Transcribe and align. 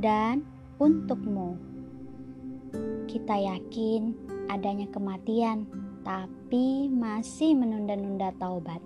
dan 0.00 0.40
untukmu. 0.80 1.60
Kita 3.04 3.36
yakin 3.36 4.16
adanya 4.48 4.88
kematian, 4.88 5.68
tapi 6.00 6.88
masih 6.88 7.60
menunda-nunda 7.60 8.32
taubat. 8.40 8.80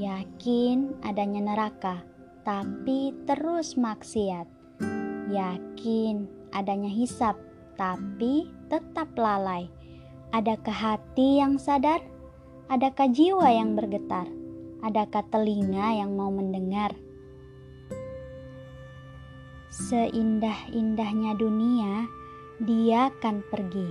Yakin 0.00 0.96
adanya 1.04 1.52
neraka, 1.52 2.00
tapi 2.40 3.12
terus 3.28 3.76
maksiat. 3.76 4.48
Yakin 5.28 6.24
adanya 6.56 6.88
hisap, 6.88 7.36
tapi 7.76 8.48
tetap 8.72 9.12
lalai. 9.12 9.68
Adakah 10.32 10.96
hati 10.96 11.44
yang 11.44 11.60
sadar? 11.60 12.00
Adakah 12.72 13.12
jiwa 13.12 13.52
yang 13.52 13.76
bergetar? 13.76 14.24
Adakah 14.80 15.20
telinga 15.28 16.00
yang 16.00 16.16
mau 16.16 16.32
mendengar? 16.32 16.96
Seindah-indahnya 19.76 21.36
dunia, 21.36 22.08
dia 22.64 23.12
akan 23.12 23.44
pergi. 23.52 23.84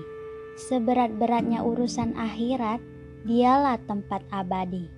Seberat-beratnya 0.58 1.62
urusan 1.62 2.18
akhirat, 2.18 2.82
dialah 3.22 3.78
tempat 3.86 4.26
abadi. 4.34 4.90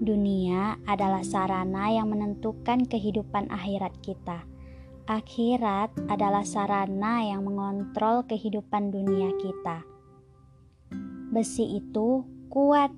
Dunia 0.00 0.80
adalah 0.88 1.20
sarana 1.20 1.92
yang 1.92 2.08
menentukan 2.08 2.88
kehidupan 2.88 3.52
akhirat 3.52 3.92
kita. 4.00 4.48
Akhirat 5.04 5.92
adalah 6.08 6.48
sarana 6.48 7.20
yang 7.20 7.44
mengontrol 7.44 8.24
kehidupan 8.24 8.88
dunia 8.88 9.28
kita. 9.36 9.84
Besi 11.28 11.76
itu 11.76 12.24
kuat, 12.48 12.88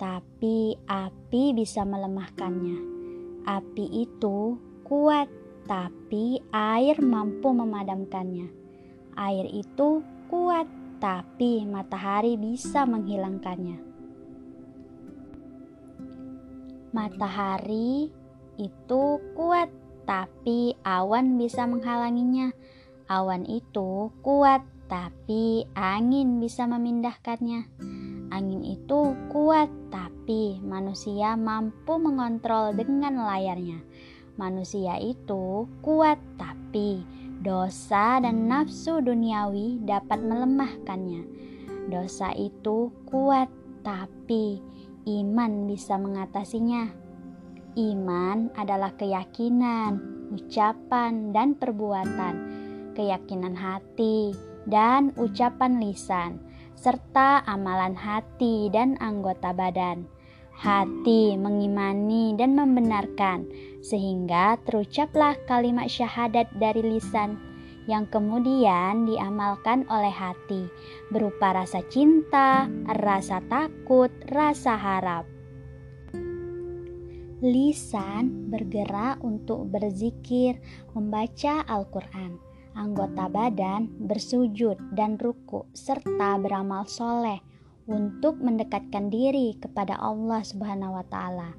tapi 0.00 0.72
api 0.88 1.52
bisa 1.52 1.84
melemahkannya. 1.84 2.80
Api 3.44 4.08
itu 4.08 4.56
kuat, 4.88 5.28
tapi 5.66 6.38
air 6.54 7.02
mampu 7.02 7.50
memadamkannya. 7.50 8.46
Air 9.18 9.46
itu 9.50 10.00
kuat, 10.30 10.70
tapi 11.02 11.66
matahari 11.66 12.38
bisa 12.38 12.86
menghilangkannya. 12.86 13.82
Matahari 16.94 18.08
itu 18.56 19.02
kuat, 19.34 19.68
tapi 20.08 20.78
awan 20.86 21.36
bisa 21.36 21.66
menghalanginya. 21.66 22.54
Awan 23.10 23.44
itu 23.44 24.14
kuat, 24.22 24.62
tapi 24.86 25.66
angin 25.74 26.38
bisa 26.38 26.64
memindahkannya. 26.70 27.66
Angin 28.30 28.62
itu 28.62 29.14
kuat, 29.30 29.70
tapi 29.90 30.58
manusia 30.62 31.34
mampu 31.34 31.98
mengontrol 31.98 32.74
dengan 32.74 33.18
layarnya. 33.22 33.82
Manusia 34.36 35.00
itu 35.00 35.64
kuat, 35.80 36.20
tapi 36.36 37.00
dosa 37.40 38.20
dan 38.20 38.44
nafsu 38.52 39.00
duniawi 39.00 39.80
dapat 39.80 40.20
melemahkannya. 40.20 41.24
Dosa 41.88 42.36
itu 42.36 42.92
kuat, 43.08 43.48
tapi 43.80 44.60
iman 45.08 45.64
bisa 45.64 45.96
mengatasinya. 45.96 46.84
Iman 47.80 48.52
adalah 48.60 48.92
keyakinan, 49.00 50.04
ucapan, 50.36 51.32
dan 51.32 51.56
perbuatan, 51.56 52.34
keyakinan 52.92 53.56
hati, 53.56 54.36
dan 54.68 55.16
ucapan 55.16 55.80
lisan, 55.80 56.36
serta 56.76 57.40
amalan 57.48 57.96
hati 57.96 58.68
dan 58.68 59.00
anggota 59.00 59.56
badan 59.56 60.04
hati 60.56 61.36
mengimani 61.36 62.32
dan 62.34 62.56
membenarkan, 62.56 63.44
sehingga 63.84 64.56
terucaplah 64.64 65.36
kalimat 65.44 65.92
syahadat 65.92 66.48
dari 66.56 66.80
lisan 66.80 67.36
yang 67.86 68.08
kemudian 68.10 69.06
diamalkan 69.06 69.86
oleh 69.86 70.10
hati, 70.10 70.66
berupa 71.12 71.54
rasa 71.54 71.84
cinta, 71.86 72.66
rasa 72.98 73.38
takut, 73.46 74.10
rasa 74.32 74.74
harap. 74.74 75.24
Lisan 77.44 78.50
bergerak 78.50 79.22
untuk 79.22 79.70
berzikir, 79.70 80.58
membaca 80.96 81.62
Al-Quran. 81.68 82.42
Anggota 82.76 83.28
badan 83.32 83.88
bersujud 84.04 84.76
dan 84.92 85.16
ruku 85.16 85.64
serta 85.72 86.36
beramal 86.36 86.84
soleh 86.84 87.40
untuk 87.86 88.42
mendekatkan 88.42 89.10
diri 89.10 89.54
kepada 89.58 89.98
Allah 89.98 90.42
Subhanahu 90.42 90.98
wa 90.98 91.06
Ta'ala. 91.06 91.50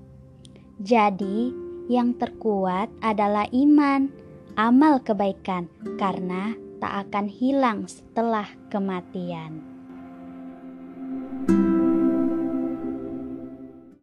Jadi, 0.83 1.51
yang 1.87 2.19
terkuat 2.19 2.91
adalah 2.99 3.47
iman, 3.55 4.11
amal 4.59 4.99
kebaikan, 5.01 5.71
karena 5.95 6.53
tak 6.77 7.09
akan 7.09 7.25
hilang 7.31 7.87
setelah 7.87 8.45
kematian. 8.69 9.76